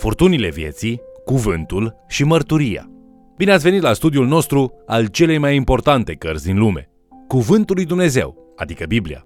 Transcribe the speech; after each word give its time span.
furtunile 0.00 0.50
vieții, 0.50 1.00
cuvântul 1.24 1.96
și 2.08 2.24
mărturia. 2.24 2.90
Bine 3.36 3.52
ați 3.52 3.62
venit 3.62 3.82
la 3.82 3.92
studiul 3.92 4.26
nostru 4.26 4.72
al 4.86 5.06
celei 5.06 5.38
mai 5.38 5.54
importante 5.54 6.14
cărți 6.14 6.44
din 6.44 6.58
lume, 6.58 6.90
Cuvântul 7.26 7.76
lui 7.76 7.84
Dumnezeu, 7.84 8.54
adică 8.56 8.84
Biblia. 8.88 9.24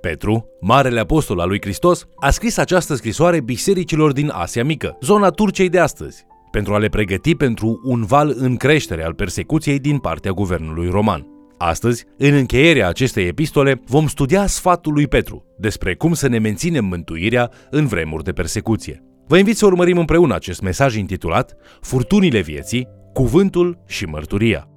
Petru, 0.00 0.46
marele 0.60 1.00
apostol 1.00 1.40
al 1.40 1.48
lui 1.48 1.60
Hristos, 1.60 2.06
a 2.16 2.30
scris 2.30 2.56
această 2.56 2.94
scrisoare 2.94 3.40
bisericilor 3.40 4.12
din 4.12 4.30
Asia 4.32 4.64
Mică, 4.64 4.98
zona 5.00 5.28
Turciei 5.28 5.68
de 5.68 5.78
astăzi, 5.78 6.24
pentru 6.50 6.74
a 6.74 6.78
le 6.78 6.88
pregăti 6.88 7.34
pentru 7.34 7.80
un 7.84 8.04
val 8.04 8.34
în 8.36 8.56
creștere 8.56 9.04
al 9.04 9.14
persecuției 9.14 9.78
din 9.78 9.98
partea 9.98 10.32
guvernului 10.32 10.88
roman. 10.88 11.26
Astăzi, 11.58 12.04
în 12.18 12.34
încheierea 12.34 12.88
acestei 12.88 13.26
epistole, 13.26 13.80
vom 13.86 14.06
studia 14.06 14.46
sfatul 14.46 14.92
lui 14.92 15.06
Petru 15.06 15.44
despre 15.58 15.94
cum 15.94 16.12
să 16.14 16.28
ne 16.28 16.38
menținem 16.38 16.84
mântuirea 16.84 17.50
în 17.70 17.86
vremuri 17.86 18.24
de 18.24 18.32
persecuție. 18.32 19.02
Vă 19.26 19.38
invit 19.38 19.56
să 19.56 19.66
urmărim 19.66 19.98
împreună 19.98 20.34
acest 20.34 20.60
mesaj 20.60 20.96
intitulat 20.96 21.56
Furtunile 21.80 22.40
vieții, 22.40 22.88
cuvântul 23.12 23.82
și 23.86 24.04
mărturia. 24.04 24.68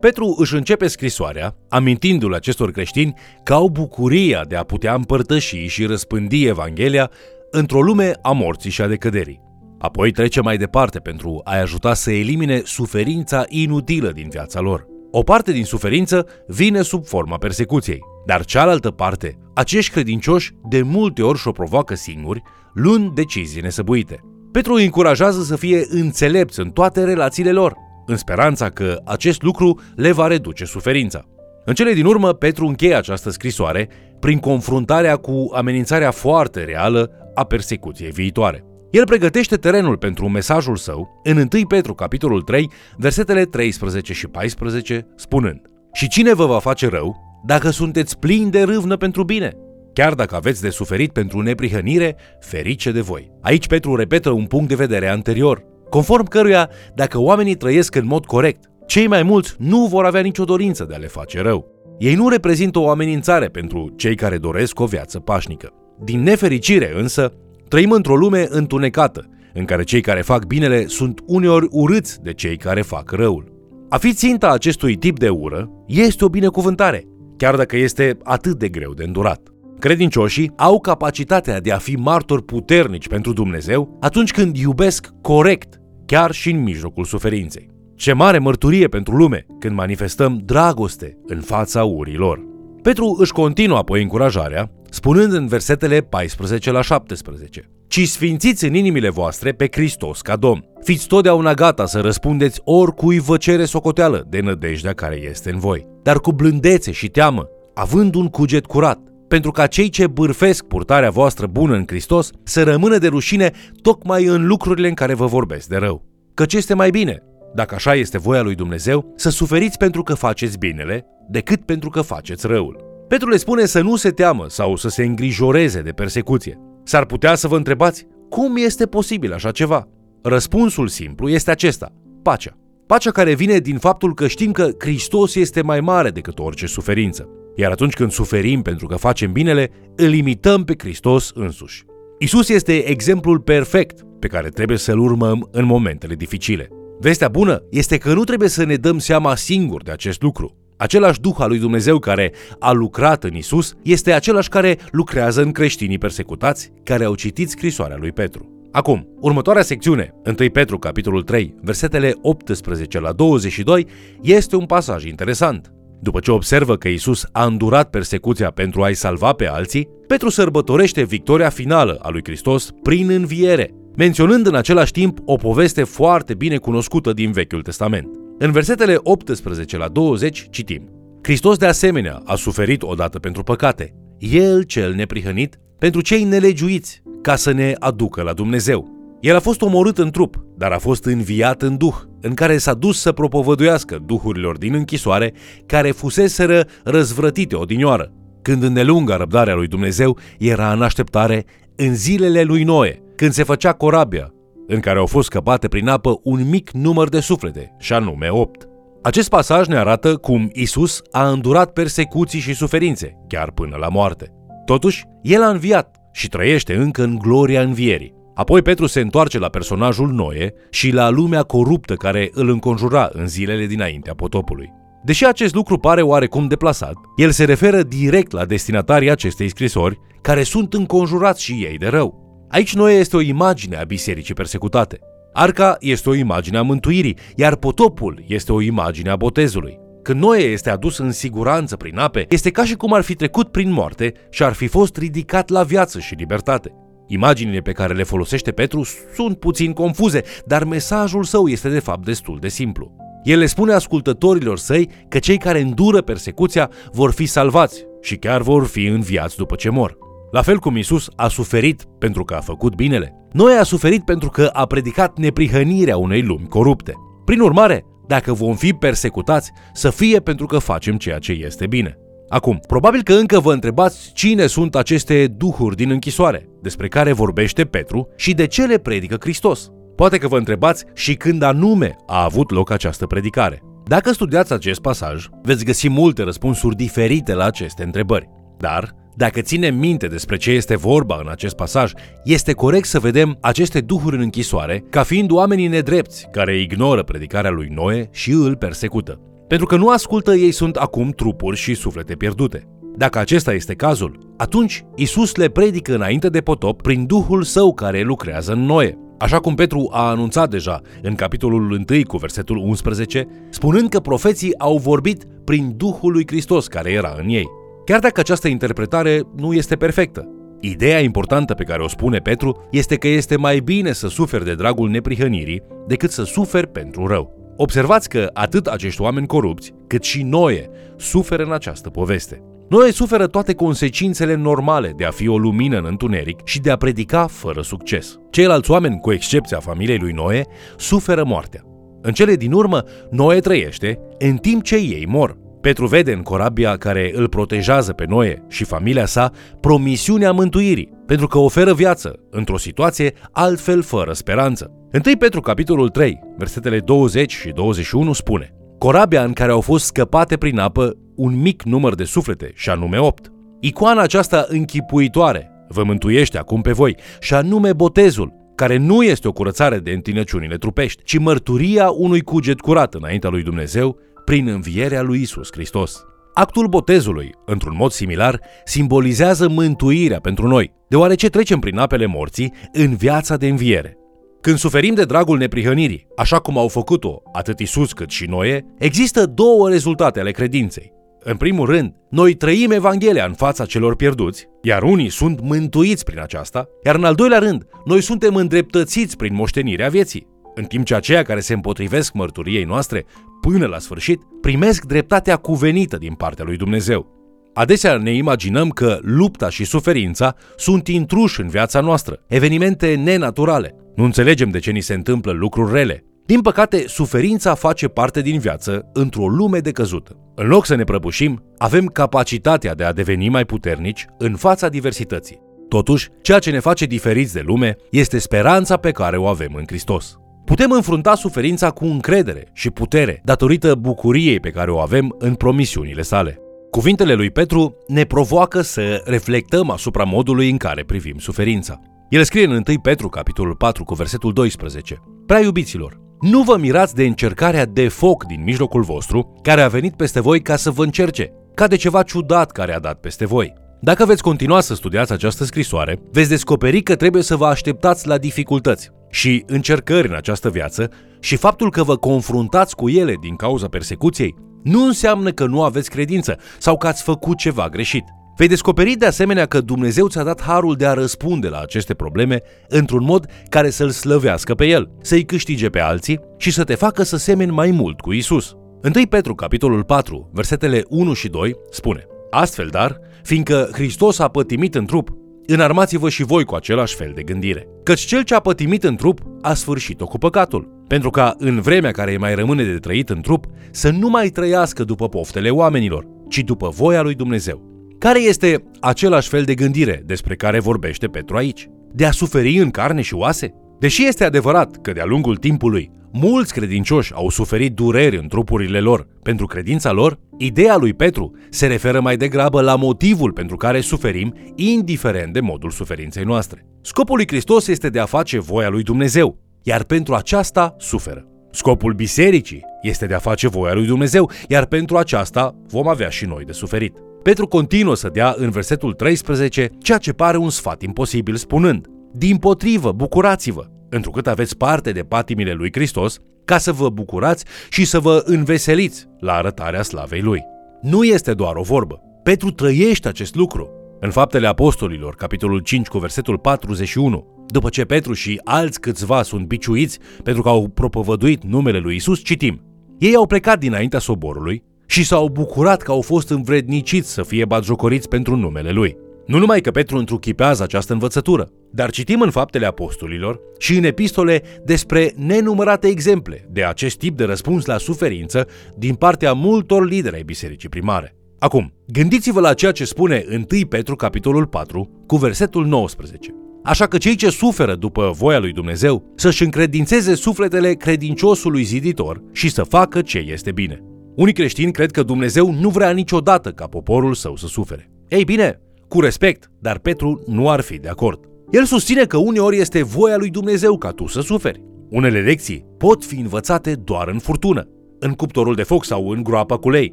Petru 0.00 0.36
își 0.38 0.54
începe 0.54 0.86
scrisoarea, 0.86 1.56
amintindu-l 1.68 2.34
acestor 2.34 2.70
creștini 2.70 3.14
că 3.42 3.54
au 3.54 3.68
bucuria 3.68 4.44
de 4.44 4.56
a 4.56 4.62
putea 4.62 4.94
împărtăși 4.94 5.66
și 5.66 5.84
răspândi 5.84 6.46
Evanghelia 6.46 7.10
într-o 7.50 7.82
lume 7.82 8.12
a 8.22 8.32
morții 8.32 8.70
și 8.70 8.82
a 8.82 8.86
decăderii. 8.86 9.40
Apoi 9.78 10.10
trece 10.10 10.40
mai 10.40 10.56
departe 10.56 10.98
pentru 10.98 11.40
a-i 11.44 11.60
ajuta 11.60 11.94
să 11.94 12.10
elimine 12.10 12.60
suferința 12.64 13.44
inutilă 13.48 14.10
din 14.10 14.28
viața 14.28 14.60
lor. 14.60 14.95
O 15.18 15.22
parte 15.22 15.52
din 15.52 15.64
suferință 15.64 16.26
vine 16.46 16.82
sub 16.82 17.06
forma 17.06 17.36
persecuției, 17.36 18.00
dar 18.26 18.44
cealaltă 18.44 18.90
parte, 18.90 19.38
acești 19.54 19.92
credincioși 19.92 20.52
de 20.68 20.82
multe 20.82 21.22
ori 21.22 21.38
și-o 21.38 21.52
provoacă 21.52 21.94
singuri, 21.94 22.42
luând 22.74 23.14
decizii 23.14 23.60
nesăbuite. 23.60 24.20
Petru 24.52 24.74
îi 24.74 24.84
încurajează 24.84 25.42
să 25.42 25.56
fie 25.56 25.86
înțelepți 25.88 26.60
în 26.60 26.70
toate 26.70 27.04
relațiile 27.04 27.52
lor, 27.52 27.74
în 28.06 28.16
speranța 28.16 28.70
că 28.70 29.00
acest 29.04 29.42
lucru 29.42 29.80
le 29.94 30.12
va 30.12 30.26
reduce 30.26 30.64
suferința. 30.64 31.24
În 31.64 31.74
cele 31.74 31.92
din 31.92 32.04
urmă, 32.04 32.32
Petru 32.32 32.66
încheie 32.66 32.94
această 32.94 33.30
scrisoare 33.30 33.88
prin 34.20 34.38
confruntarea 34.38 35.16
cu 35.16 35.50
amenințarea 35.54 36.10
foarte 36.10 36.64
reală 36.64 37.10
a 37.34 37.44
persecuției 37.44 38.10
viitoare. 38.10 38.64
El 38.96 39.04
pregătește 39.04 39.56
terenul 39.56 39.96
pentru 39.96 40.28
mesajul 40.28 40.76
său 40.76 41.20
în 41.24 41.36
1 41.36 41.66
Petru, 41.68 41.94
capitolul 41.94 42.42
3, 42.42 42.70
versetele 42.96 43.44
13 43.44 44.12
și 44.12 44.26
14, 44.26 45.06
spunând 45.16 45.60
Și 45.92 46.08
cine 46.08 46.34
vă 46.34 46.46
va 46.46 46.58
face 46.58 46.88
rău 46.88 47.16
dacă 47.46 47.70
sunteți 47.70 48.18
plini 48.18 48.50
de 48.50 48.62
râvnă 48.62 48.96
pentru 48.96 49.24
bine? 49.24 49.52
Chiar 49.92 50.14
dacă 50.14 50.34
aveți 50.34 50.62
de 50.62 50.68
suferit 50.68 51.12
pentru 51.12 51.40
neprihănire, 51.40 52.16
ferice 52.40 52.92
de 52.92 53.00
voi. 53.00 53.30
Aici 53.40 53.66
Petru 53.66 53.94
repetă 53.94 54.30
un 54.30 54.46
punct 54.46 54.68
de 54.68 54.74
vedere 54.74 55.08
anterior, 55.08 55.64
conform 55.90 56.24
căruia, 56.24 56.70
dacă 56.94 57.20
oamenii 57.20 57.56
trăiesc 57.56 57.94
în 57.94 58.06
mod 58.06 58.26
corect, 58.26 58.64
cei 58.86 59.06
mai 59.06 59.22
mulți 59.22 59.54
nu 59.58 59.86
vor 59.86 60.04
avea 60.04 60.20
nicio 60.20 60.44
dorință 60.44 60.84
de 60.84 60.94
a 60.94 60.98
le 60.98 61.06
face 61.06 61.40
rău. 61.40 61.66
Ei 61.98 62.14
nu 62.14 62.28
reprezintă 62.28 62.78
o 62.78 62.88
amenințare 62.88 63.46
pentru 63.46 63.92
cei 63.96 64.14
care 64.14 64.38
doresc 64.38 64.80
o 64.80 64.86
viață 64.86 65.18
pașnică. 65.18 65.72
Din 66.04 66.22
nefericire 66.22 66.92
însă, 66.98 67.32
Trăim 67.68 67.90
într-o 67.90 68.16
lume 68.16 68.46
întunecată, 68.48 69.28
în 69.54 69.64
care 69.64 69.82
cei 69.82 70.00
care 70.00 70.20
fac 70.20 70.44
binele 70.44 70.86
sunt 70.86 71.20
uneori 71.26 71.66
urâți 71.70 72.22
de 72.22 72.32
cei 72.32 72.56
care 72.56 72.82
fac 72.82 73.10
răul. 73.10 73.52
A 73.88 73.96
fi 73.96 74.12
ținta 74.12 74.50
acestui 74.50 74.96
tip 74.96 75.18
de 75.18 75.28
ură 75.28 75.70
este 75.86 76.24
o 76.24 76.28
binecuvântare, 76.28 77.04
chiar 77.36 77.56
dacă 77.56 77.76
este 77.76 78.18
atât 78.22 78.58
de 78.58 78.68
greu 78.68 78.94
de 78.94 79.04
îndurat. 79.04 79.40
Credincioșii 79.78 80.52
au 80.56 80.80
capacitatea 80.80 81.60
de 81.60 81.72
a 81.72 81.78
fi 81.78 81.94
martori 81.94 82.44
puternici 82.44 83.08
pentru 83.08 83.32
Dumnezeu 83.32 83.98
atunci 84.00 84.30
când 84.30 84.56
iubesc 84.56 85.08
corect, 85.22 85.80
chiar 86.06 86.30
și 86.30 86.50
în 86.50 86.62
mijlocul 86.62 87.04
suferinței. 87.04 87.70
Ce 87.94 88.12
mare 88.12 88.38
mărturie 88.38 88.88
pentru 88.88 89.16
lume 89.16 89.46
când 89.58 89.74
manifestăm 89.74 90.40
dragoste 90.44 91.18
în 91.26 91.40
fața 91.40 91.84
urilor. 91.84 92.55
Petru 92.86 93.16
își 93.18 93.32
continuă 93.32 93.76
apoi 93.76 94.02
încurajarea 94.02 94.70
spunând 94.90 95.32
în 95.32 95.46
versetele 95.46 96.00
14 96.00 96.70
la 96.70 96.82
17 96.82 97.70
Ci 97.88 98.08
sfințiți 98.08 98.64
în 98.64 98.74
inimile 98.74 99.08
voastre 99.08 99.52
pe 99.52 99.68
Hristos 99.70 100.20
ca 100.20 100.36
Domn. 100.36 100.64
Fiți 100.82 101.06
totdeauna 101.06 101.54
gata 101.54 101.86
să 101.86 102.00
răspundeți 102.00 102.60
oricui 102.64 103.18
vă 103.18 103.36
cere 103.36 103.64
socoteală 103.64 104.26
de 104.28 104.40
nădejdea 104.40 104.92
care 104.92 105.20
este 105.30 105.50
în 105.50 105.58
voi, 105.58 105.86
dar 106.02 106.18
cu 106.20 106.32
blândețe 106.32 106.92
și 106.92 107.08
teamă, 107.08 107.48
având 107.74 108.14
un 108.14 108.28
cuget 108.28 108.66
curat, 108.66 108.98
pentru 109.28 109.50
ca 109.50 109.66
cei 109.66 109.88
ce 109.88 110.06
bârfesc 110.06 110.64
purtarea 110.64 111.10
voastră 111.10 111.46
bună 111.46 111.74
în 111.74 111.84
Hristos 111.86 112.30
să 112.42 112.62
rămână 112.62 112.98
de 112.98 113.06
rușine 113.06 113.50
tocmai 113.82 114.24
în 114.24 114.46
lucrurile 114.46 114.88
în 114.88 114.94
care 114.94 115.14
vă 115.14 115.26
vorbesc 115.26 115.68
de 115.68 115.76
rău. 115.76 116.04
Căci 116.34 116.54
este 116.54 116.74
mai 116.74 116.90
bine, 116.90 117.22
dacă 117.56 117.74
așa 117.74 117.94
este 117.94 118.18
voia 118.18 118.42
lui 118.42 118.54
Dumnezeu, 118.54 119.12
să 119.16 119.30
suferiți 119.30 119.78
pentru 119.78 120.02
că 120.02 120.14
faceți 120.14 120.58
binele, 120.58 121.06
decât 121.28 121.64
pentru 121.64 121.90
că 121.90 122.00
faceți 122.00 122.46
răul. 122.46 122.84
Petru 123.08 123.28
le 123.28 123.36
spune 123.36 123.64
să 123.64 123.80
nu 123.80 123.96
se 123.96 124.10
teamă 124.10 124.44
sau 124.48 124.76
să 124.76 124.88
se 124.88 125.04
îngrijoreze 125.04 125.80
de 125.80 125.90
persecuție. 125.90 126.58
S-ar 126.84 127.04
putea 127.04 127.34
să 127.34 127.48
vă 127.48 127.56
întrebați, 127.56 128.06
cum 128.28 128.56
este 128.56 128.86
posibil 128.86 129.32
așa 129.32 129.50
ceva? 129.50 129.88
Răspunsul 130.22 130.88
simplu 130.88 131.28
este 131.28 131.50
acesta, 131.50 131.92
pacea. 132.22 132.56
Pacea 132.86 133.10
care 133.10 133.34
vine 133.34 133.58
din 133.58 133.78
faptul 133.78 134.14
că 134.14 134.26
știm 134.26 134.52
că 134.52 134.70
Hristos 134.78 135.34
este 135.34 135.62
mai 135.62 135.80
mare 135.80 136.10
decât 136.10 136.38
orice 136.38 136.66
suferință. 136.66 137.28
Iar 137.56 137.70
atunci 137.70 137.94
când 137.94 138.10
suferim 138.10 138.62
pentru 138.62 138.86
că 138.86 138.96
facem 138.96 139.32
binele, 139.32 139.70
îl 139.96 140.12
imităm 140.12 140.64
pe 140.64 140.74
Hristos 140.78 141.30
însuși. 141.34 141.84
Isus 142.18 142.48
este 142.48 142.88
exemplul 142.88 143.40
perfect 143.40 144.02
pe 144.18 144.26
care 144.26 144.48
trebuie 144.48 144.78
să-l 144.78 144.98
urmăm 144.98 145.48
în 145.52 145.64
momentele 145.64 146.14
dificile. 146.14 146.68
Vestea 146.98 147.28
bună 147.28 147.62
este 147.70 147.98
că 147.98 148.12
nu 148.12 148.24
trebuie 148.24 148.48
să 148.48 148.64
ne 148.64 148.76
dăm 148.76 148.98
seama 148.98 149.34
singur 149.34 149.82
de 149.82 149.90
acest 149.90 150.22
lucru. 150.22 150.56
Același 150.76 151.20
Duh 151.20 151.34
al 151.38 151.48
lui 151.48 151.58
Dumnezeu 151.58 151.98
care 151.98 152.32
a 152.58 152.72
lucrat 152.72 153.24
în 153.24 153.34
Isus 153.34 153.74
este 153.82 154.12
același 154.12 154.48
care 154.48 154.78
lucrează 154.90 155.42
în 155.42 155.52
creștinii 155.52 155.98
persecutați 155.98 156.72
care 156.82 157.04
au 157.04 157.14
citit 157.14 157.50
scrisoarea 157.50 157.96
lui 157.96 158.12
Petru. 158.12 158.68
Acum, 158.72 159.08
următoarea 159.20 159.62
secțiune, 159.62 160.14
1 160.24 160.50
Petru, 160.50 160.78
capitolul 160.78 161.22
3, 161.22 161.54
versetele 161.62 162.12
18 162.22 163.00
la 163.00 163.12
22, 163.12 163.86
este 164.22 164.56
un 164.56 164.66
pasaj 164.66 165.04
interesant. 165.04 165.72
După 166.00 166.20
ce 166.20 166.30
observă 166.30 166.76
că 166.76 166.88
Isus 166.88 167.26
a 167.32 167.44
îndurat 167.44 167.90
persecuția 167.90 168.50
pentru 168.50 168.82
a-i 168.82 168.94
salva 168.94 169.32
pe 169.32 169.46
alții, 169.46 169.88
Petru 170.06 170.28
sărbătorește 170.28 171.04
victoria 171.04 171.48
finală 171.48 171.98
a 172.02 172.08
lui 172.08 172.20
Hristos 172.24 172.70
prin 172.82 173.10
înviere, 173.10 173.70
menționând 173.96 174.46
în 174.46 174.54
același 174.54 174.92
timp 174.92 175.18
o 175.24 175.36
poveste 175.36 175.84
foarte 175.84 176.34
bine 176.34 176.56
cunoscută 176.56 177.12
din 177.12 177.30
Vechiul 177.30 177.62
Testament. 177.62 178.08
În 178.38 178.52
versetele 178.52 178.96
18 179.02 179.76
la 179.76 179.88
20 179.88 180.46
citim 180.50 180.90
Hristos 181.22 181.56
de 181.56 181.66
asemenea 181.66 182.22
a 182.24 182.34
suferit 182.34 182.82
odată 182.82 183.18
pentru 183.18 183.42
păcate, 183.42 183.94
El 184.18 184.62
cel 184.62 184.94
neprihănit 184.94 185.58
pentru 185.78 186.00
cei 186.00 186.24
nelegiuiți, 186.24 187.02
ca 187.22 187.36
să 187.36 187.52
ne 187.52 187.74
aducă 187.78 188.22
la 188.22 188.32
Dumnezeu. 188.32 188.94
El 189.20 189.36
a 189.36 189.40
fost 189.40 189.62
omorât 189.62 189.98
în 189.98 190.10
trup, 190.10 190.44
dar 190.56 190.72
a 190.72 190.78
fost 190.78 191.04
înviat 191.04 191.62
în 191.62 191.76
duh, 191.76 191.94
în 192.20 192.34
care 192.34 192.58
s-a 192.58 192.74
dus 192.74 193.00
să 193.00 193.12
propovăduiască 193.12 194.02
duhurilor 194.06 194.58
din 194.58 194.74
închisoare 194.74 195.32
care 195.66 195.90
fuseseră 195.90 196.66
răzvrătite 196.84 197.56
odinioară, 197.56 198.12
când 198.42 198.62
îndelunga 198.62 199.16
răbdarea 199.16 199.54
lui 199.54 199.66
Dumnezeu 199.66 200.18
era 200.38 200.72
în 200.72 200.82
așteptare 200.82 201.44
în 201.76 201.94
zilele 201.94 202.42
lui 202.42 202.62
Noe, 202.62 203.02
când 203.16 203.32
se 203.32 203.42
făcea 203.42 203.72
corabia 203.72 204.30
în 204.66 204.80
care 204.80 204.98
au 204.98 205.06
fost 205.06 205.26
scăpate 205.26 205.68
prin 205.68 205.88
apă 205.88 206.20
un 206.22 206.48
mic 206.48 206.70
număr 206.70 207.08
de 207.08 207.20
suflete, 207.20 207.74
și 207.78 207.92
anume 207.92 208.28
8. 208.30 208.68
Acest 209.02 209.28
pasaj 209.28 209.66
ne 209.66 209.76
arată 209.76 210.16
cum 210.16 210.50
Isus 210.52 211.02
a 211.10 211.28
îndurat 211.28 211.72
persecuții 211.72 212.40
și 212.40 212.54
suferințe, 212.54 213.16
chiar 213.28 213.50
până 213.50 213.76
la 213.76 213.88
moarte. 213.88 214.32
Totuși, 214.64 215.04
El 215.22 215.42
a 215.42 215.48
înviat 215.48 215.96
și 216.12 216.28
trăiește 216.28 216.74
încă 216.74 217.02
în 217.02 217.18
gloria 217.18 217.62
învierii. 217.62 218.14
Apoi 218.34 218.62
Petru 218.62 218.86
se 218.86 219.00
întoarce 219.00 219.38
la 219.38 219.48
personajul 219.48 220.08
Noe 220.08 220.54
și 220.70 220.90
la 220.90 221.08
lumea 221.08 221.42
coruptă 221.42 221.94
care 221.94 222.30
îl 222.32 222.48
înconjura 222.48 223.08
în 223.12 223.26
zilele 223.26 223.66
dinaintea 223.66 224.14
potopului. 224.14 224.72
Deși 225.04 225.26
acest 225.26 225.54
lucru 225.54 225.78
pare 225.78 226.02
oarecum 226.02 226.46
deplasat, 226.46 226.94
el 227.16 227.30
se 227.30 227.44
referă 227.44 227.82
direct 227.82 228.32
la 228.32 228.44
destinatarii 228.44 229.10
acestei 229.10 229.48
scrisori, 229.48 230.00
care 230.20 230.42
sunt 230.42 230.74
înconjurați 230.74 231.42
și 231.42 231.52
ei 231.52 231.78
de 231.78 231.86
rău. 231.86 232.25
Aici 232.48 232.74
Noe 232.74 232.92
este 232.92 233.16
o 233.16 233.20
imagine 233.20 233.76
a 233.76 233.84
bisericii 233.84 234.34
persecutate. 234.34 234.98
Arca 235.32 235.76
este 235.80 236.08
o 236.08 236.14
imagine 236.14 236.58
a 236.58 236.62
mântuirii, 236.62 237.16
iar 237.36 237.56
potopul 237.56 238.24
este 238.26 238.52
o 238.52 238.60
imagine 238.60 239.10
a 239.10 239.16
botezului. 239.16 239.78
Când 240.02 240.20
Noe 240.20 240.38
este 240.38 240.70
adus 240.70 240.98
în 240.98 241.12
siguranță 241.12 241.76
prin 241.76 241.98
ape, 241.98 242.26
este 242.28 242.50
ca 242.50 242.64
și 242.64 242.74
cum 242.74 242.92
ar 242.92 243.02
fi 243.02 243.14
trecut 243.14 243.48
prin 243.48 243.72
moarte 243.72 244.12
și 244.30 244.42
ar 244.42 244.52
fi 244.52 244.66
fost 244.66 244.96
ridicat 244.96 245.48
la 245.48 245.62
viață 245.62 245.98
și 245.98 246.14
libertate. 246.14 246.72
Imaginile 247.06 247.60
pe 247.60 247.72
care 247.72 247.94
le 247.94 248.02
folosește 248.02 248.50
Petru 248.50 248.86
sunt 249.14 249.38
puțin 249.38 249.72
confuze, 249.72 250.22
dar 250.46 250.64
mesajul 250.64 251.24
său 251.24 251.48
este 251.48 251.68
de 251.68 251.80
fapt 251.80 252.04
destul 252.04 252.38
de 252.40 252.48
simplu. 252.48 252.96
El 253.24 253.38
le 253.38 253.46
spune 253.46 253.72
ascultătorilor 253.72 254.58
săi 254.58 254.90
că 255.08 255.18
cei 255.18 255.38
care 255.38 255.60
îndură 255.60 256.00
persecuția 256.00 256.70
vor 256.92 257.12
fi 257.12 257.26
salvați 257.26 257.84
și 258.00 258.16
chiar 258.16 258.42
vor 258.42 258.66
fi 258.66 258.86
înviați 258.86 259.36
după 259.36 259.54
ce 259.54 259.70
mor. 259.70 260.05
La 260.30 260.42
fel 260.42 260.58
cum 260.58 260.76
Isus 260.76 261.08
a 261.16 261.28
suferit 261.28 261.84
pentru 261.98 262.24
că 262.24 262.34
a 262.34 262.40
făcut 262.40 262.74
binele, 262.74 263.14
noi 263.32 263.54
a 263.54 263.62
suferit 263.62 264.04
pentru 264.04 264.28
că 264.28 264.50
a 264.52 264.66
predicat 264.66 265.18
neprihănirea 265.18 265.96
unei 265.96 266.22
lumi 266.22 266.48
corupte. 266.48 266.92
Prin 267.24 267.40
urmare, 267.40 267.84
dacă 268.06 268.32
vom 268.32 268.54
fi 268.54 268.72
persecutați, 268.72 269.52
să 269.72 269.90
fie 269.90 270.20
pentru 270.20 270.46
că 270.46 270.58
facem 270.58 270.96
ceea 270.96 271.18
ce 271.18 271.32
este 271.32 271.66
bine. 271.66 271.98
Acum, 272.28 272.60
probabil 272.66 273.02
că 273.02 273.12
încă 273.12 273.40
vă 273.40 273.52
întrebați 273.52 274.12
cine 274.14 274.46
sunt 274.46 274.74
aceste 274.74 275.26
duhuri 275.26 275.76
din 275.76 275.90
închisoare, 275.90 276.48
despre 276.62 276.88
care 276.88 277.12
vorbește 277.12 277.64
Petru 277.64 278.08
și 278.16 278.34
de 278.34 278.46
ce 278.46 278.66
le 278.66 278.78
predică 278.78 279.16
Hristos. 279.20 279.70
Poate 279.96 280.18
că 280.18 280.28
vă 280.28 280.36
întrebați 280.36 280.84
și 280.94 281.14
când 281.14 281.42
anume 281.42 281.96
a 282.06 282.24
avut 282.24 282.50
loc 282.50 282.70
această 282.70 283.06
predicare. 283.06 283.62
Dacă 283.84 284.12
studiați 284.12 284.52
acest 284.52 284.80
pasaj, 284.80 285.26
veți 285.42 285.64
găsi 285.64 285.88
multe 285.88 286.22
răspunsuri 286.22 286.76
diferite 286.76 287.34
la 287.34 287.44
aceste 287.44 287.82
întrebări. 287.82 288.28
Dar, 288.58 288.94
dacă 289.16 289.40
ținem 289.40 289.74
minte 289.74 290.06
despre 290.06 290.36
ce 290.36 290.50
este 290.50 290.76
vorba 290.76 291.18
în 291.20 291.28
acest 291.30 291.54
pasaj, 291.54 291.92
este 292.24 292.52
corect 292.52 292.86
să 292.86 293.00
vedem 293.00 293.38
aceste 293.40 293.80
duhuri 293.80 294.16
în 294.16 294.22
închisoare 294.22 294.84
ca 294.90 295.02
fiind 295.02 295.30
oamenii 295.30 295.66
nedrepți 295.66 296.28
care 296.30 296.60
ignoră 296.60 297.02
predicarea 297.02 297.50
lui 297.50 297.68
Noe 297.74 298.08
și 298.12 298.30
îl 298.30 298.56
persecută. 298.56 299.20
Pentru 299.48 299.66
că 299.66 299.76
nu 299.76 299.88
ascultă, 299.88 300.34
ei 300.34 300.50
sunt 300.50 300.76
acum 300.76 301.10
trupuri 301.10 301.56
și 301.56 301.74
suflete 301.74 302.14
pierdute. 302.14 302.68
Dacă 302.96 303.18
acesta 303.18 303.52
este 303.52 303.74
cazul, 303.74 304.34
atunci 304.36 304.84
Isus 304.94 305.34
le 305.34 305.48
predică 305.48 305.94
înainte 305.94 306.28
de 306.28 306.40
potop 306.40 306.82
prin 306.82 307.06
Duhul 307.06 307.42
Său 307.42 307.74
care 307.74 308.02
lucrează 308.02 308.52
în 308.52 308.60
Noe. 308.60 308.98
Așa 309.18 309.38
cum 309.38 309.54
Petru 309.54 309.88
a 309.92 310.08
anunțat 310.08 310.50
deja 310.50 310.80
în 311.02 311.14
capitolul 311.14 311.70
1 311.70 311.84
cu 312.06 312.16
versetul 312.16 312.56
11, 312.56 313.26
spunând 313.50 313.88
că 313.88 314.00
profeții 314.00 314.58
au 314.58 314.76
vorbit 314.76 315.24
prin 315.44 315.72
Duhul 315.76 316.12
lui 316.12 316.26
Hristos 316.26 316.66
care 316.66 316.90
era 316.90 317.16
în 317.18 317.28
ei. 317.28 317.46
Chiar 317.86 317.98
dacă 317.98 318.20
această 318.20 318.48
interpretare 318.48 319.22
nu 319.36 319.52
este 319.52 319.76
perfectă, 319.76 320.28
ideea 320.60 321.00
importantă 321.00 321.54
pe 321.54 321.64
care 321.64 321.82
o 321.82 321.88
spune 321.88 322.18
Petru 322.18 322.66
este 322.70 322.96
că 322.96 323.08
este 323.08 323.36
mai 323.36 323.60
bine 323.60 323.92
să 323.92 324.08
suferi 324.08 324.44
de 324.44 324.54
dragul 324.54 324.88
neprihănirii 324.88 325.62
decât 325.86 326.10
să 326.10 326.24
suferi 326.24 326.66
pentru 326.66 327.06
rău. 327.06 327.54
Observați 327.56 328.08
că 328.08 328.30
atât 328.32 328.66
acești 328.66 329.00
oameni 329.00 329.26
corupți, 329.26 329.72
cât 329.86 330.02
și 330.02 330.22
Noe 330.22 330.70
suferă 330.96 331.42
în 331.42 331.52
această 331.52 331.90
poveste. 331.90 332.42
Noe 332.68 332.90
suferă 332.90 333.26
toate 333.26 333.54
consecințele 333.54 334.34
normale 334.34 334.92
de 334.96 335.04
a 335.04 335.10
fi 335.10 335.28
o 335.28 335.38
lumină 335.38 335.78
în 335.78 335.86
întuneric 335.88 336.40
și 336.44 336.60
de 336.60 336.70
a 336.70 336.76
predica 336.76 337.26
fără 337.26 337.62
succes. 337.62 338.18
Ceilalți 338.30 338.70
oameni, 338.70 339.00
cu 339.00 339.12
excepția 339.12 339.58
familiei 339.58 339.98
lui 339.98 340.12
Noe, 340.12 340.46
suferă 340.76 341.24
moartea. 341.24 341.62
În 342.02 342.12
cele 342.12 342.36
din 342.36 342.52
urmă, 342.52 342.82
Noe 343.10 343.38
trăiește, 343.40 343.98
în 344.18 344.36
timp 344.36 344.62
ce 344.62 344.76
ei 344.76 345.06
mor. 345.08 345.44
Petru 345.66 345.86
vede 345.86 346.12
în 346.12 346.22
corabia 346.22 346.76
care 346.76 347.12
îl 347.14 347.28
protejează 347.28 347.92
pe 347.92 348.04
Noe 348.08 348.42
și 348.48 348.64
familia 348.64 349.06
sa 349.06 349.30
promisiunea 349.60 350.32
mântuirii, 350.32 350.92
pentru 351.06 351.26
că 351.26 351.38
oferă 351.38 351.74
viață 351.74 352.18
într-o 352.30 352.56
situație 352.56 353.12
altfel 353.32 353.82
fără 353.82 354.12
speranță. 354.12 354.70
1 355.06 355.16
Petru 355.16 355.40
capitolul 355.40 355.88
3, 355.88 356.18
versetele 356.36 356.78
20 356.78 357.32
și 357.32 357.50
21 357.50 358.12
spune 358.12 358.54
Corabia 358.78 359.24
în 359.24 359.32
care 359.32 359.52
au 359.52 359.60
fost 359.60 359.84
scăpate 359.84 360.36
prin 360.36 360.58
apă 360.58 360.96
un 361.16 361.40
mic 361.40 361.62
număr 361.62 361.94
de 361.94 362.04
suflete, 362.04 362.52
și 362.54 362.70
anume 362.70 362.98
8. 362.98 363.32
Icoana 363.60 364.02
aceasta 364.02 364.46
închipuitoare 364.48 365.50
vă 365.68 365.82
mântuiește 365.82 366.38
acum 366.38 366.60
pe 366.60 366.72
voi, 366.72 366.96
și 367.20 367.34
anume 367.34 367.72
botezul, 367.72 368.32
care 368.54 368.76
nu 368.76 369.02
este 369.02 369.28
o 369.28 369.32
curățare 369.32 369.78
de 369.78 369.90
întinăciunile 369.90 370.56
trupești, 370.56 371.02
ci 371.02 371.18
mărturia 371.18 371.88
unui 371.88 372.20
cuget 372.20 372.60
curat 372.60 372.94
înaintea 372.94 373.30
lui 373.30 373.42
Dumnezeu 373.42 373.98
prin 374.26 374.48
învierea 374.48 375.02
lui 375.02 375.20
Isus 375.20 375.48
Hristos. 375.52 376.04
Actul 376.34 376.66
botezului, 376.66 377.34
într-un 377.44 377.74
mod 377.76 377.90
similar, 377.90 378.40
simbolizează 378.64 379.48
mântuirea 379.48 380.20
pentru 380.20 380.46
noi, 380.46 380.72
deoarece 380.88 381.28
trecem 381.28 381.58
prin 381.58 381.78
apele 381.78 382.06
morții 382.06 382.52
în 382.72 382.94
viața 382.94 383.36
de 383.36 383.48
înviere. 383.48 383.96
Când 384.40 384.58
suferim 384.58 384.94
de 384.94 385.04
dragul 385.04 385.38
neprihănirii, 385.38 386.06
așa 386.16 386.38
cum 386.38 386.58
au 386.58 386.68
făcut-o 386.68 387.22
atât 387.32 387.58
Isus 387.58 387.92
cât 387.92 388.10
și 388.10 388.24
Noe, 388.24 388.64
există 388.78 389.26
două 389.26 389.68
rezultate 389.68 390.20
ale 390.20 390.30
credinței. 390.30 390.92
În 391.20 391.36
primul 391.36 391.66
rând, 391.66 391.94
noi 392.10 392.34
trăim 392.34 392.70
Evanghelia 392.70 393.24
în 393.24 393.34
fața 393.34 393.64
celor 393.64 393.96
pierduți, 393.96 394.46
iar 394.62 394.82
unii 394.82 395.10
sunt 395.10 395.40
mântuiți 395.40 396.04
prin 396.04 396.20
aceasta, 396.20 396.68
iar 396.84 396.94
în 396.94 397.04
al 397.04 397.14
doilea 397.14 397.38
rând, 397.38 397.66
noi 397.84 398.00
suntem 398.00 398.34
îndreptățiți 398.34 399.16
prin 399.16 399.34
moștenirea 399.34 399.88
vieții, 399.88 400.26
în 400.58 400.64
timp 400.64 400.84
ce 400.84 400.94
aceia 400.94 401.22
care 401.22 401.40
se 401.40 401.52
împotrivesc 401.52 402.12
mărturiei 402.12 402.64
noastre 402.64 403.04
până 403.40 403.66
la 403.66 403.78
sfârșit 403.78 404.20
primesc 404.40 404.84
dreptatea 404.84 405.36
cuvenită 405.36 405.96
din 405.96 406.14
partea 406.14 406.44
lui 406.44 406.56
Dumnezeu. 406.56 407.14
Adesea 407.54 407.96
ne 407.96 408.12
imaginăm 408.12 408.68
că 408.68 408.98
lupta 409.02 409.48
și 409.48 409.64
suferința 409.64 410.34
sunt 410.56 410.88
intruși 410.88 411.40
în 411.40 411.48
viața 411.48 411.80
noastră, 411.80 412.22
evenimente 412.28 412.94
nenaturale. 412.94 413.74
Nu 413.94 414.04
înțelegem 414.04 414.50
de 414.50 414.58
ce 414.58 414.70
ni 414.70 414.80
se 414.80 414.94
întâmplă 414.94 415.32
lucruri 415.32 415.72
rele. 415.72 416.04
Din 416.26 416.40
păcate, 416.40 416.84
suferința 416.86 417.54
face 417.54 417.88
parte 417.88 418.20
din 418.20 418.38
viață 418.38 418.90
într-o 418.92 419.28
lume 419.28 419.58
decăzută. 419.58 420.16
În 420.34 420.46
loc 420.46 420.66
să 420.66 420.74
ne 420.74 420.84
prăbușim, 420.84 421.42
avem 421.58 421.86
capacitatea 421.86 422.74
de 422.74 422.84
a 422.84 422.92
deveni 422.92 423.28
mai 423.28 423.44
puternici 423.44 424.06
în 424.18 424.36
fața 424.36 424.68
diversității. 424.68 425.40
Totuși, 425.68 426.08
ceea 426.22 426.38
ce 426.38 426.50
ne 426.50 426.58
face 426.58 426.84
diferiți 426.84 427.32
de 427.32 427.42
lume 427.44 427.76
este 427.90 428.18
speranța 428.18 428.76
pe 428.76 428.90
care 428.90 429.16
o 429.16 429.26
avem 429.26 429.54
în 429.54 429.64
Hristos. 429.66 430.16
Putem 430.46 430.70
înfrunta 430.70 431.14
suferința 431.14 431.70
cu 431.70 431.84
încredere 431.84 432.48
și 432.52 432.70
putere, 432.70 433.20
datorită 433.24 433.74
bucuriei 433.74 434.40
pe 434.40 434.50
care 434.50 434.70
o 434.70 434.78
avem 434.78 435.14
în 435.18 435.34
promisiunile 435.34 436.02
sale. 436.02 436.38
Cuvintele 436.70 437.14
lui 437.14 437.30
Petru 437.30 437.76
ne 437.86 438.04
provoacă 438.04 438.60
să 438.60 439.02
reflectăm 439.04 439.70
asupra 439.70 440.04
modului 440.04 440.50
în 440.50 440.56
care 440.56 440.84
privim 440.84 441.18
suferința. 441.18 441.80
El 442.08 442.24
scrie 442.24 442.44
în 442.44 442.50
1 442.50 442.78
Petru, 442.82 443.08
capitolul 443.08 443.54
4, 443.54 443.84
cu 443.84 443.94
versetul 443.94 444.32
12. 444.32 445.02
Prea 445.26 445.40
iubiților, 445.40 446.00
nu 446.20 446.42
vă 446.42 446.56
mirați 446.56 446.94
de 446.94 447.04
încercarea 447.04 447.64
de 447.64 447.88
foc 447.88 448.24
din 448.24 448.42
mijlocul 448.42 448.82
vostru, 448.82 449.40
care 449.42 449.60
a 449.60 449.68
venit 449.68 449.94
peste 449.96 450.20
voi 450.20 450.42
ca 450.42 450.56
să 450.56 450.70
vă 450.70 450.82
încerce, 450.82 451.32
ca 451.54 451.66
de 451.66 451.76
ceva 451.76 452.02
ciudat 452.02 452.50
care 452.50 452.74
a 452.74 452.78
dat 452.78 453.00
peste 453.00 453.26
voi. 453.26 453.52
Dacă 453.80 454.04
veți 454.04 454.22
continua 454.22 454.60
să 454.60 454.74
studiați 454.74 455.12
această 455.12 455.44
scrisoare, 455.44 455.98
veți 456.12 456.28
descoperi 456.28 456.82
că 456.82 456.94
trebuie 456.96 457.22
să 457.22 457.36
vă 457.36 457.46
așteptați 457.46 458.06
la 458.06 458.18
dificultăți 458.18 458.90
și 459.16 459.42
încercări 459.46 460.08
în 460.08 460.14
această 460.14 460.50
viață 460.50 460.90
și 461.20 461.36
faptul 461.36 461.70
că 461.70 461.82
vă 461.82 461.96
confruntați 461.96 462.76
cu 462.76 462.88
ele 462.88 463.14
din 463.20 463.36
cauza 463.36 463.66
persecuției 463.66 464.34
nu 464.62 464.84
înseamnă 464.84 465.30
că 465.30 465.46
nu 465.46 465.62
aveți 465.62 465.90
credință 465.90 466.38
sau 466.58 466.76
că 466.76 466.86
ați 466.86 467.02
făcut 467.02 467.36
ceva 467.36 467.68
greșit. 467.68 468.04
Vei 468.36 468.48
descoperi 468.48 468.96
de 468.96 469.06
asemenea 469.06 469.46
că 469.46 469.60
Dumnezeu 469.60 470.08
ți-a 470.08 470.22
dat 470.22 470.42
harul 470.42 470.74
de 470.74 470.86
a 470.86 470.92
răspunde 470.92 471.48
la 471.48 471.58
aceste 471.60 471.94
probleme 471.94 472.40
într-un 472.68 473.04
mod 473.04 473.26
care 473.48 473.70
să-L 473.70 473.90
slăvească 473.90 474.54
pe 474.54 474.66
El, 474.66 474.90
să-i 475.02 475.24
câștige 475.24 475.68
pe 475.68 475.80
alții 475.80 476.20
și 476.36 476.50
să 476.50 476.64
te 476.64 476.74
facă 476.74 477.02
să 477.02 477.16
semeni 477.16 477.50
mai 477.50 477.70
mult 477.70 478.00
cu 478.00 478.12
Isus. 478.12 478.56
1 478.94 479.06
Petru, 479.08 479.34
capitolul 479.34 479.84
4, 479.84 480.30
versetele 480.32 480.82
1 480.88 481.12
și 481.12 481.28
2, 481.28 481.54
spune 481.70 482.06
Astfel, 482.30 482.68
dar, 482.70 482.98
fiindcă 483.22 483.68
Hristos 483.72 484.18
a 484.18 484.28
pătimit 484.28 484.74
în 484.74 484.86
trup, 484.86 485.08
înarmați-vă 485.46 486.08
și 486.08 486.24
voi 486.24 486.44
cu 486.44 486.54
același 486.54 486.94
fel 486.94 487.12
de 487.14 487.22
gândire. 487.22 487.68
Căci 487.82 488.00
cel 488.00 488.22
ce 488.22 488.34
a 488.34 488.40
pătimit 488.40 488.84
în 488.84 488.96
trup 488.96 489.20
a 489.42 489.54
sfârșit-o 489.54 490.06
cu 490.06 490.18
păcatul, 490.18 490.84
pentru 490.86 491.10
ca 491.10 491.34
în 491.38 491.60
vremea 491.60 491.90
care 491.90 492.10
îi 492.10 492.18
mai 492.18 492.34
rămâne 492.34 492.64
de 492.64 492.78
trăit 492.78 493.08
în 493.08 493.20
trup 493.20 493.44
să 493.70 493.90
nu 493.90 494.08
mai 494.08 494.28
trăiască 494.28 494.84
după 494.84 495.08
poftele 495.08 495.50
oamenilor, 495.50 496.06
ci 496.28 496.38
după 496.38 496.68
voia 496.68 497.02
lui 497.02 497.14
Dumnezeu. 497.14 497.74
Care 497.98 498.20
este 498.20 498.62
același 498.80 499.28
fel 499.28 499.42
de 499.42 499.54
gândire 499.54 500.02
despre 500.06 500.34
care 500.34 500.60
vorbește 500.60 501.06
Petru 501.06 501.36
aici? 501.36 501.68
De 501.92 502.04
a 502.04 502.10
suferi 502.10 502.58
în 502.58 502.70
carne 502.70 503.02
și 503.02 503.14
oase? 503.14 503.54
Deși 503.78 504.06
este 504.06 504.24
adevărat 504.24 504.76
că 504.82 504.92
de-a 504.92 505.04
lungul 505.04 505.36
timpului 505.36 505.90
mulți 506.12 506.52
credincioși 506.52 507.12
au 507.14 507.30
suferit 507.30 507.74
dureri 507.74 508.16
în 508.16 508.28
trupurile 508.28 508.80
lor 508.80 509.06
pentru 509.22 509.46
credința 509.46 509.92
lor, 509.92 510.18
ideea 510.38 510.76
lui 510.76 510.94
Petru 510.94 511.30
se 511.50 511.66
referă 511.66 512.00
mai 512.00 512.16
degrabă 512.16 512.60
la 512.60 512.76
motivul 512.76 513.32
pentru 513.32 513.56
care 513.56 513.80
suferim, 513.80 514.34
indiferent 514.54 515.32
de 515.32 515.40
modul 515.40 515.70
suferinței 515.70 516.24
noastre. 516.24 516.66
Scopul 516.80 517.16
lui 517.16 517.26
Hristos 517.26 517.66
este 517.66 517.88
de 517.88 517.98
a 517.98 518.04
face 518.04 518.38
voia 518.38 518.68
lui 518.68 518.82
Dumnezeu, 518.82 519.38
iar 519.62 519.84
pentru 519.84 520.14
aceasta 520.14 520.74
suferă. 520.78 521.26
Scopul 521.50 521.92
bisericii 521.92 522.64
este 522.82 523.06
de 523.06 523.14
a 523.14 523.18
face 523.18 523.48
voia 523.48 523.74
lui 523.74 523.86
Dumnezeu, 523.86 524.30
iar 524.48 524.66
pentru 524.66 524.96
aceasta 524.96 525.56
vom 525.66 525.88
avea 525.88 526.08
și 526.08 526.24
noi 526.24 526.44
de 526.44 526.52
suferit. 526.52 526.96
Petru 527.22 527.46
continuă 527.46 527.94
să 527.94 528.08
dea 528.08 528.34
în 528.36 528.50
versetul 528.50 528.92
13 528.92 529.70
ceea 529.78 529.98
ce 529.98 530.12
pare 530.12 530.36
un 530.36 530.50
sfat 530.50 530.82
imposibil 530.82 531.34
spunând 531.34 531.86
Din 532.12 532.36
potrivă, 532.36 532.92
bucurați-vă, 532.92 533.66
întrucât 533.88 534.26
aveți 534.26 534.56
parte 534.56 534.92
de 534.92 535.02
patimile 535.02 535.52
lui 535.52 535.70
Hristos, 535.72 536.18
ca 536.46 536.58
să 536.58 536.72
vă 536.72 536.90
bucurați 536.90 537.44
și 537.70 537.84
să 537.84 538.00
vă 538.00 538.22
înveseliți 538.24 539.06
la 539.18 539.32
arătarea 539.32 539.82
slavei 539.82 540.20
lui. 540.20 540.42
Nu 540.82 541.04
este 541.04 541.34
doar 541.34 541.56
o 541.56 541.62
vorbă. 541.62 542.00
Petru 542.22 542.50
trăiește 542.50 543.08
acest 543.08 543.34
lucru. 543.34 543.70
În 544.00 544.10
Faptele 544.10 544.46
Apostolilor, 544.46 545.14
capitolul 545.14 545.58
5 545.58 545.86
cu 545.86 545.98
versetul 545.98 546.38
41, 546.38 547.26
după 547.46 547.68
ce 547.68 547.84
Petru 547.84 548.12
și 548.12 548.40
alți 548.44 548.80
câțiva 548.80 549.22
sunt 549.22 549.46
biciuiți 549.46 549.98
pentru 550.22 550.42
că 550.42 550.48
au 550.48 550.68
propovăduit 550.68 551.44
numele 551.44 551.78
lui 551.78 551.96
Isus, 551.96 552.22
citim. 552.22 552.60
Ei 552.98 553.14
au 553.14 553.26
plecat 553.26 553.58
dinaintea 553.58 553.98
soborului 553.98 554.62
și 554.86 555.04
s-au 555.04 555.28
bucurat 555.28 555.82
că 555.82 555.90
au 555.90 556.00
fost 556.00 556.30
învredniciți 556.30 557.12
să 557.12 557.22
fie 557.22 557.44
batjocoriți 557.44 558.08
pentru 558.08 558.36
numele 558.36 558.70
lui. 558.70 558.96
Nu 559.26 559.38
numai 559.38 559.60
că 559.60 559.70
Petru 559.70 559.96
întruchipează 559.96 560.62
această 560.62 560.92
învățătură, 560.92 561.48
dar 561.70 561.90
citim 561.90 562.20
în 562.20 562.30
faptele 562.30 562.66
apostolilor 562.66 563.40
și 563.58 563.76
în 563.76 563.84
epistole 563.84 564.42
despre 564.64 565.12
nenumărate 565.16 565.86
exemple 565.86 566.48
de 566.50 566.64
acest 566.64 566.96
tip 566.96 567.16
de 567.16 567.24
răspuns 567.24 567.64
la 567.64 567.78
suferință 567.78 568.46
din 568.76 568.94
partea 568.94 569.32
multor 569.32 569.88
lideri 569.88 570.14
ai 570.14 570.22
bisericii 570.22 570.68
primare. 570.68 571.16
Acum, 571.38 571.72
gândiți-vă 571.86 572.40
la 572.40 572.54
ceea 572.54 572.72
ce 572.72 572.84
spune 572.84 573.24
1 573.30 573.66
Petru 573.68 573.96
capitolul 573.96 574.46
4 574.46 575.04
cu 575.06 575.16
versetul 575.16 575.66
19. 575.66 576.34
Așa 576.64 576.86
că 576.86 576.98
cei 576.98 577.14
ce 577.14 577.30
suferă 577.30 577.74
după 577.74 578.10
voia 578.14 578.38
lui 578.38 578.52
Dumnezeu 578.52 579.12
să-și 579.16 579.42
încredințeze 579.42 580.14
sufletele 580.14 580.72
credinciosului 580.72 581.62
ziditor 581.62 582.22
și 582.32 582.50
să 582.50 582.62
facă 582.62 583.02
ce 583.02 583.18
este 583.18 583.52
bine. 583.52 583.82
Unii 584.16 584.32
creștini 584.32 584.72
cred 584.72 584.90
că 584.90 585.02
Dumnezeu 585.02 585.52
nu 585.52 585.68
vrea 585.68 585.90
niciodată 585.90 586.50
ca 586.50 586.66
poporul 586.66 587.14
său 587.14 587.36
să 587.36 587.46
sufere. 587.46 587.90
Ei 588.08 588.24
bine, 588.24 588.60
cu 588.88 589.00
respect, 589.00 589.50
dar 589.58 589.78
Petru 589.78 590.22
nu 590.26 590.50
ar 590.50 590.60
fi 590.60 590.76
de 590.78 590.88
acord. 590.88 591.20
El 591.50 591.64
susține 591.64 592.04
că 592.04 592.16
uneori 592.16 592.58
este 592.58 592.82
voia 592.82 593.16
lui 593.16 593.30
Dumnezeu 593.30 593.78
ca 593.78 593.90
tu 593.90 594.06
să 594.06 594.20
suferi. 594.20 594.62
Unele 594.90 595.20
lecții 595.20 595.66
pot 595.78 596.04
fi 596.04 596.20
învățate 596.20 596.74
doar 596.74 597.08
în 597.08 597.18
furtună, 597.18 597.68
în 597.98 598.12
cuptorul 598.12 598.54
de 598.54 598.62
foc 598.62 598.84
sau 598.84 599.08
în 599.08 599.22
groapa 599.22 599.56
cu 599.56 599.70
lei. 599.70 599.92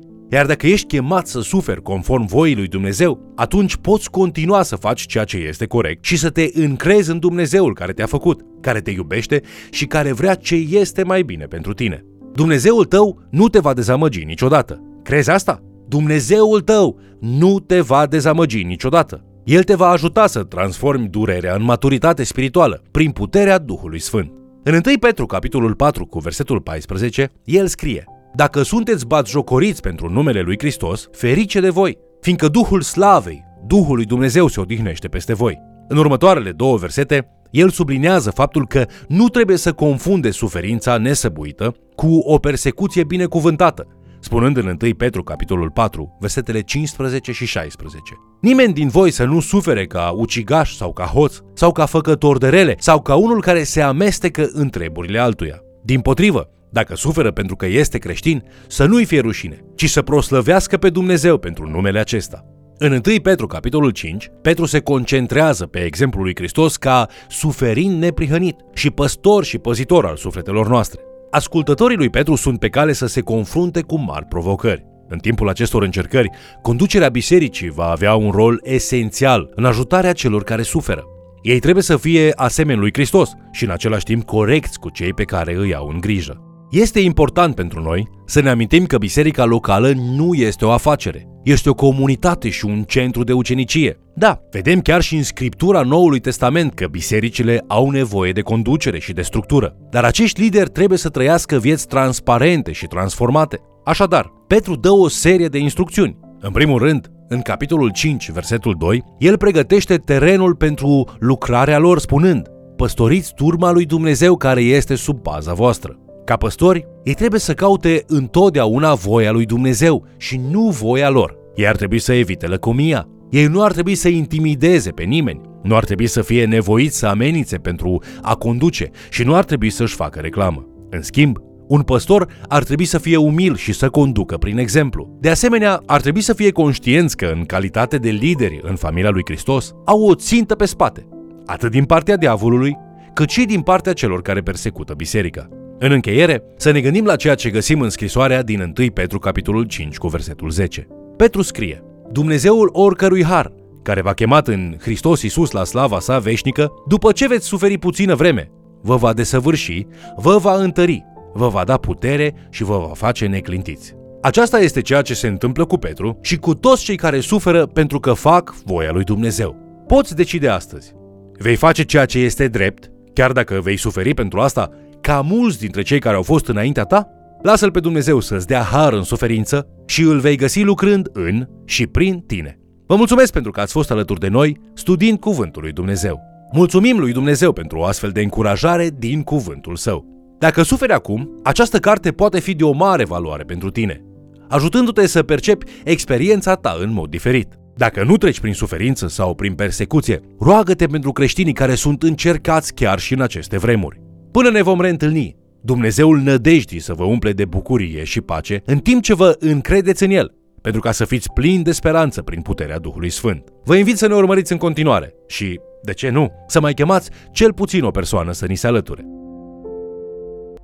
Iar 0.30 0.46
dacă 0.46 0.68
ești 0.68 0.88
chemat 0.88 1.28
să 1.28 1.42
suferi 1.42 1.82
conform 1.82 2.26
voii 2.26 2.56
lui 2.56 2.68
Dumnezeu, 2.68 3.34
atunci 3.36 3.76
poți 3.76 4.10
continua 4.10 4.64
să 4.64 4.76
faci 4.76 5.06
ceea 5.06 5.24
ce 5.24 5.38
este 5.38 5.66
corect 5.66 6.04
și 6.04 6.18
să 6.18 6.30
te 6.30 6.50
încrezi 6.54 7.12
în 7.12 7.20
Dumnezeul 7.20 7.74
care 7.74 7.94
te-a 7.94 8.06
făcut, 8.06 8.42
care 8.62 8.80
te 8.80 8.92
iubește 8.92 9.42
și 9.70 9.86
care 9.86 10.12
vrea 10.12 10.36
ce 10.36 10.56
este 10.56 11.04
mai 11.04 11.22
bine 11.22 11.46
pentru 11.46 11.74
tine. 11.74 12.06
Dumnezeul 12.34 12.86
tău 12.86 13.22
nu 13.30 13.48
te 13.48 13.60
va 13.60 13.74
dezamăgi 13.74 14.24
niciodată. 14.24 14.82
Crezi 15.04 15.30
asta? 15.30 15.64
Dumnezeul 15.94 16.62
tău 16.62 17.00
nu 17.20 17.60
te 17.60 17.80
va 17.80 18.06
dezamăgi 18.06 18.64
niciodată. 18.64 19.24
El 19.44 19.64
te 19.64 19.76
va 19.76 19.88
ajuta 19.88 20.28
să 20.28 20.44
transformi 20.44 21.08
durerea 21.08 21.56
în 21.56 21.64
maturitate 21.64 22.24
spirituală 22.24 22.82
prin 22.92 23.12
puterea 23.12 23.58
Duhului 23.58 24.00
Sfânt. 24.00 24.32
În 24.64 24.74
1 24.74 24.82
Petru, 25.00 25.26
capitolul 25.26 25.76
4, 25.76 26.06
cu 26.06 26.20
versetul 26.20 26.62
14, 26.62 27.32
el 27.44 27.68
scrie 27.68 28.04
Dacă 28.36 28.62
sunteți 28.62 29.06
batjocoriți 29.06 29.82
pentru 29.82 30.10
numele 30.10 30.42
lui 30.42 30.58
Hristos, 30.58 31.08
ferice 31.12 31.60
de 31.60 31.70
voi, 31.70 31.98
fiindcă 32.22 32.48
Duhul 32.48 32.82
Slavei, 32.82 33.44
Duhul 33.68 33.96
lui 33.96 34.06
Dumnezeu 34.06 34.48
se 34.48 34.60
odihnește 34.60 35.08
peste 35.08 35.34
voi. 35.34 35.60
În 35.88 35.98
următoarele 35.98 36.52
două 36.52 36.78
versete, 36.78 37.28
el 37.52 37.70
sublinează 37.70 38.32
faptul 38.32 38.68
că 38.68 38.86
nu 39.08 39.28
trebuie 39.28 39.58
să 39.58 39.74
confunde 39.74 40.32
suferința 40.32 40.98
nesăbuită 40.98 41.76
cu 41.96 42.18
o 42.18 42.38
persecuție 42.38 43.04
binecuvântată, 43.04 43.88
spunând 44.24 44.58
în 44.58 44.78
1 44.82 44.94
Petru 44.98 45.24
capitolul 45.24 45.70
4, 45.70 46.18
versetele 46.20 46.62
15 46.62 47.32
și 47.32 47.46
16. 47.46 48.14
Nimeni 48.42 48.74
din 48.74 48.88
voi 48.88 49.12
să 49.12 49.24
nu 49.24 49.40
sufere 49.40 49.86
ca 49.86 50.10
ucigaș 50.16 50.76
sau 50.76 50.94
ca 50.94 51.04
hoț, 51.04 51.38
sau 51.54 51.72
ca 51.72 51.86
făcător 51.86 52.38
de 52.38 52.50
rele, 52.50 52.76
sau 52.78 53.02
ca 53.02 53.16
unul 53.16 53.42
care 53.42 53.64
se 53.64 53.82
amestecă 53.82 54.50
în 54.54 54.70
treburile 54.70 55.20
altuia. 55.20 55.62
Din 55.84 56.02
potrivă, 56.02 56.50
dacă 56.72 56.96
suferă 56.96 57.32
pentru 57.32 57.56
că 57.56 57.66
este 57.66 57.98
creștin, 57.98 58.44
să 58.68 58.86
nu-i 58.86 59.06
fie 59.06 59.20
rușine, 59.20 59.60
ci 59.76 59.90
să 59.90 60.02
proslăvească 60.02 60.78
pe 60.78 60.90
Dumnezeu 60.90 61.38
pentru 61.38 61.70
numele 61.70 62.00
acesta. 62.00 62.46
În 62.78 62.92
1 62.92 63.02
Petru, 63.22 63.48
capitolul 63.48 63.90
5, 63.90 64.32
Petru 64.42 64.66
se 64.66 64.80
concentrează 64.80 65.66
pe 65.66 65.80
exemplul 65.80 66.24
lui 66.24 66.36
Hristos 66.36 66.78
ca 66.78 67.08
suferind 67.30 68.02
neprihănit 68.02 68.56
și 68.74 68.90
păstor 68.90 69.44
și 69.44 69.58
păzitor 69.58 70.06
al 70.06 70.16
sufletelor 70.16 70.68
noastre. 70.68 71.02
Ascultătorii 71.34 71.98
lui 71.98 72.10
Petru 72.10 72.36
sunt 72.36 72.60
pe 72.60 72.70
cale 72.70 72.94
să 72.94 73.06
se 73.06 73.22
confrunte 73.22 73.82
cu 73.82 74.00
mari 74.00 74.26
provocări. 74.26 74.86
În 75.08 75.18
timpul 75.18 75.50
acestor 75.50 75.84
încercări, 75.84 76.30
conducerea 76.62 77.10
bisericii 77.10 77.70
va 77.70 77.86
avea 77.86 78.16
un 78.16 78.32
rol 78.32 78.60
esențial 78.64 79.50
în 79.56 79.66
ajutarea 79.66 80.14
celor 80.14 80.44
care 80.44 80.62
suferă. 80.62 81.04
Ei 81.42 81.60
trebuie 81.60 81.84
să 81.84 81.98
fie 81.98 82.32
asemeni 82.36 82.80
lui 82.80 82.94
Hristos 82.94 83.32
și 83.52 83.64
în 83.64 83.70
același 83.70 84.04
timp 84.04 84.24
corecți 84.24 84.80
cu 84.80 84.90
cei 84.90 85.14
pe 85.14 85.24
care 85.24 85.56
îi 85.56 85.76
au 85.76 85.88
în 85.88 86.00
grijă. 86.00 86.42
Este 86.72 87.00
important 87.00 87.56
pentru 87.56 87.82
noi 87.82 88.10
să 88.26 88.42
ne 88.42 88.50
amintim 88.50 88.86
că 88.86 88.98
biserica 88.98 89.46
locală 89.46 89.92
nu 89.96 90.34
este 90.34 90.66
o 90.66 90.72
afacere, 90.72 91.28
este 91.44 91.70
o 91.70 91.74
comunitate 91.74 92.50
și 92.50 92.66
un 92.66 92.84
centru 92.84 93.24
de 93.24 93.34
ucenicie. 93.34 94.00
Da, 94.16 94.40
vedem 94.52 94.82
chiar 94.82 95.02
și 95.02 95.16
în 95.16 95.24
scriptura 95.24 95.82
Noului 95.82 96.20
Testament 96.20 96.74
că 96.74 96.88
bisericile 96.88 97.64
au 97.68 97.90
nevoie 97.90 98.32
de 98.32 98.42
conducere 98.42 99.00
și 99.00 99.14
de 99.14 99.22
structură, 99.22 99.76
dar 99.90 100.04
acești 100.04 100.42
lideri 100.42 100.70
trebuie 100.70 100.98
să 100.98 101.10
trăiască 101.10 101.58
vieți 101.58 101.88
transparente 101.88 102.72
și 102.72 102.86
transformate. 102.86 103.60
Așadar, 103.86 104.32
Petru 104.48 104.76
dă 104.76 104.90
o 104.90 105.08
serie 105.08 105.48
de 105.48 105.58
instrucțiuni. 105.58 106.18
În 106.40 106.52
primul 106.52 106.80
rând, 106.80 107.12
în 107.28 107.42
capitolul 107.42 107.92
5, 107.92 108.30
versetul 108.32 108.76
2, 108.80 109.04
el 109.20 109.38
pregătește 109.38 109.98
terenul 109.98 110.56
pentru 110.56 111.08
lucrarea 111.20 111.78
lor 111.78 112.00
spunând 112.00 112.48
Păstoriți 112.76 113.34
turma 113.34 113.72
lui 113.72 113.86
Dumnezeu 113.86 114.38
care 114.38 114.62
este 114.62 114.96
sub 114.96 115.22
baza 115.22 115.54
voastră. 115.54 115.98
Ca 116.26 116.36
păstori, 116.36 116.88
ei 117.04 117.14
trebuie 117.14 117.40
să 117.40 117.54
caute 117.54 118.04
întotdeauna 118.08 118.94
voia 118.94 119.32
lui 119.32 119.46
Dumnezeu 119.46 120.06
și 120.18 120.42
nu 120.50 120.70
voia 120.70 121.10
lor. 121.10 121.38
Ei 121.56 121.68
ar 121.68 121.76
trebui 121.76 122.00
să 122.00 122.14
evite 122.14 122.48
lăcomia. 122.48 123.08
Ei 123.30 123.46
nu 123.46 123.64
ar 123.64 123.72
trebui 123.72 123.96
să 123.96 124.08
intimideze 124.08 124.90
pe 124.90 125.04
nimeni. 125.04 125.42
Nu 125.64 125.76
ar 125.76 125.84
trebui 125.84 126.08
să 126.08 126.22
fie 126.22 126.46
nevoiți 126.46 126.98
să 126.98 127.06
amenințe 127.06 127.58
pentru 127.58 128.04
a 128.22 128.36
conduce 128.36 128.90
și 129.10 129.24
nu 129.24 129.36
ar 129.36 129.44
trebui 129.44 129.70
să-și 129.70 129.96
facă 129.96 130.20
reclamă. 130.20 130.68
În 130.90 131.02
schimb, 131.02 131.38
un 131.68 131.82
păstor 131.82 132.28
ar 132.48 132.64
trebui 132.64 132.86
să 132.86 132.98
fie 132.98 133.18
umil 133.18 133.56
și 133.56 133.74
să 133.74 133.90
conducă 133.90 134.38
prin 134.38 134.58
exemplu. 134.58 135.18
De 135.20 135.30
asemenea, 135.30 135.82
ar 135.86 136.02
trebui 136.02 136.22
să 136.22 136.34
fie 136.34 136.52
conștienți 136.52 137.18
că, 137.18 137.32
în 137.36 137.46
calitate 137.46 137.98
de 137.98 138.10
lideri 138.10 138.60
în 138.64 138.76
familia 138.76 139.10
lui 139.10 139.22
Hristos, 139.26 139.72
au 139.86 140.04
o 140.04 140.16
țintă 140.16 140.56
pe 140.56 140.66
spate, 140.66 141.08
atât 141.46 141.72
din 141.72 141.86
partea 141.86 142.18
diavolului, 142.18 142.78
cât 143.14 143.30
și 143.30 143.46
din 143.46 143.62
partea 143.62 143.94
celor 143.94 144.22
care 144.22 144.42
persecută 144.42 144.94
biserica. 144.94 145.63
În 145.86 145.92
încheiere, 145.92 146.44
să 146.58 146.72
ne 146.72 146.82
gândim 146.82 147.06
la 147.06 147.16
ceea 147.16 147.36
ce 147.36 147.50
găsim 147.50 147.82
în 147.82 147.90
scrisoarea 147.90 148.44
din 148.44 148.74
1 148.80 148.92
Petru 148.92 149.20
capitolul 149.20 149.64
5 149.64 149.98
cu 149.98 150.08
versetul 150.08 150.50
10. 150.50 150.88
Petru 151.18 151.42
scrie, 151.42 151.84
Dumnezeul 152.12 152.70
oricărui 152.74 153.24
har, 153.24 153.54
care 153.82 154.02
v-a 154.02 154.14
chemat 154.14 154.48
în 154.48 154.76
Hristos 154.80 155.22
Iisus 155.22 155.52
la 155.52 155.64
slava 155.64 156.00
sa 156.00 156.20
veșnică, 156.20 156.72
după 156.88 157.12
ce 157.12 157.28
veți 157.28 157.46
suferi 157.46 157.78
puțină 157.78 158.16
vreme, 158.16 158.52
vă 158.82 158.96
va 158.96 159.14
desăvârși, 159.14 159.86
vă 160.16 160.38
va 160.38 160.56
întări, 160.56 161.06
vă 161.34 161.48
va 161.48 161.64
da 161.64 161.78
putere 161.78 162.34
și 162.50 162.64
vă 162.64 162.78
va 162.78 162.94
face 162.94 163.26
neclintiți. 163.26 163.94
Aceasta 164.22 164.60
este 164.60 164.82
ceea 164.82 165.02
ce 165.02 165.14
se 165.14 165.28
întâmplă 165.28 165.66
cu 165.66 165.78
Petru 165.78 166.18
și 166.22 166.38
cu 166.38 166.56
toți 166.56 166.84
cei 166.84 166.96
care 166.96 167.20
suferă 167.20 167.66
pentru 167.66 168.00
că 168.00 168.14
fac 168.14 168.56
voia 168.66 168.92
lui 168.92 169.04
Dumnezeu. 169.04 169.56
Poți 169.88 170.16
decide 170.16 170.48
astăzi. 170.48 170.94
Vei 171.38 171.56
face 171.56 171.84
ceea 171.84 172.06
ce 172.06 172.20
este 172.20 172.48
drept, 172.48 172.92
chiar 173.14 173.32
dacă 173.32 173.60
vei 173.64 173.78
suferi 173.78 174.14
pentru 174.14 174.40
asta, 174.40 174.70
ca 175.04 175.22
mulți 175.22 175.60
dintre 175.60 175.82
cei 175.82 176.00
care 176.00 176.16
au 176.16 176.22
fost 176.22 176.48
înaintea 176.48 176.84
ta? 176.84 177.08
Lasă-L 177.42 177.72
pe 177.72 177.80
Dumnezeu 177.80 178.20
să-ți 178.20 178.48
dea 178.48 178.62
har 178.62 178.94
în 178.94 179.04
suferință 179.04 179.68
și 179.86 180.02
îl 180.02 180.20
vei 180.20 180.36
găsi 180.36 180.62
lucrând 180.62 181.10
în 181.14 181.48
și 181.66 181.88
prin 181.88 182.20
tine. 182.20 182.60
Vă 182.88 182.96
mulțumesc 182.96 183.32
pentru 183.32 183.52
că 183.52 183.60
ați 183.60 183.72
fost 183.72 183.92
alături 183.92 184.20
de 184.20 184.28
noi 184.28 184.58
studiind 184.74 185.20
Cuvântul 185.20 185.62
lui 185.62 185.72
Dumnezeu. 185.72 186.20
Mulțumim 186.54 187.00
lui 187.00 187.12
Dumnezeu 187.12 187.52
pentru 187.52 187.78
o 187.78 187.84
astfel 187.84 188.10
de 188.10 188.22
încurajare 188.22 188.92
din 188.98 189.22
Cuvântul 189.22 189.76
Său. 189.76 190.06
Dacă 190.40 190.62
suferi 190.62 190.94
acum, 190.94 191.40
această 191.44 191.80
carte 191.80 192.12
poate 192.12 192.40
fi 192.40 192.54
de 192.54 192.64
o 192.64 192.72
mare 192.72 193.06
valoare 193.06 193.44
pentru 193.44 193.70
tine, 193.70 194.04
ajutându-te 194.50 195.08
să 195.08 195.24
percepi 195.24 195.66
experiența 195.84 196.56
ta 196.56 196.78
în 196.82 196.94
mod 196.94 197.10
diferit. 197.10 197.54
Dacă 197.76 198.04
nu 198.04 198.18
treci 198.18 198.40
prin 198.40 198.54
suferință 198.54 199.08
sau 199.08 199.36
prin 199.36 199.54
persecuție, 199.54 200.20
roagă-te 200.40 200.86
pentru 200.86 201.12
creștinii 201.12 201.54
care 201.54 201.76
sunt 201.76 202.04
încercați 202.04 202.74
chiar 202.74 203.00
și 203.00 203.14
în 203.14 203.22
aceste 203.22 203.58
vremuri. 203.58 204.03
Până 204.34 204.50
ne 204.50 204.62
vom 204.62 204.82
reîntâlni, 204.82 205.36
Dumnezeul 205.62 206.20
nădejdii 206.20 206.80
să 206.80 206.94
vă 206.94 207.04
umple 207.04 207.32
de 207.32 207.46
bucurie 207.46 208.04
și 208.04 208.22
pace 208.22 208.62
în 208.66 208.78
timp 208.78 209.04
ce 209.04 209.14
vă 209.14 209.36
încredeți 209.40 210.04
în 210.04 210.10
El, 210.10 210.34
pentru 210.62 210.82
ca 210.82 210.92
să 210.92 211.06
fiți 211.06 211.32
plini 211.34 211.64
de 211.64 211.72
speranță 211.72 212.22
prin 212.22 212.42
puterea 212.42 212.80
Duhului 212.80 213.10
Sfânt. 213.10 213.44
Vă 213.64 213.76
invit 213.76 213.98
să 213.98 214.08
ne 214.08 214.14
urmăriți 214.14 214.52
în 214.52 214.58
continuare 214.58 215.14
și, 215.28 215.60
de 215.84 215.94
ce 215.94 216.10
nu, 216.10 216.32
să 216.48 216.60
mai 216.60 216.74
chemați 216.74 217.10
cel 217.32 217.54
puțin 217.54 217.84
o 217.84 217.92
persoană 217.92 218.32
să 218.32 218.46
ni 218.46 218.56
se 218.56 218.68
alăture. 218.68 219.06